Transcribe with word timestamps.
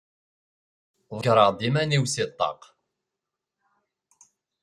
Ḍeggreɣ-d 1.15 1.59
iman-iw 1.67 2.03
si 2.13 2.23
ṭṭaq. 2.29 2.61